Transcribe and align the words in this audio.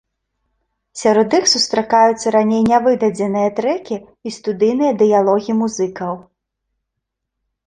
Сярод 1.01 1.29
іх 1.39 1.43
сустракаюцца 1.51 2.27
раней 2.35 2.63
нявыдадзеныя 2.71 3.49
трэкі 3.61 3.95
і 4.29 4.35
студыйныя 4.37 4.97
дыялогі 5.03 5.51
музыкаў. 5.61 6.13